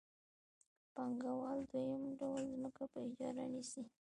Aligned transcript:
ب 0.03 0.03
پانګوال 0.95 1.59
دویم 1.71 2.03
ډول 2.19 2.41
ځمکه 2.53 2.83
په 2.91 2.97
اجاره 3.07 3.45
نیسي 3.53 3.81